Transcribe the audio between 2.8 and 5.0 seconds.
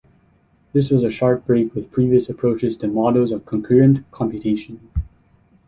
models of concurrent computation.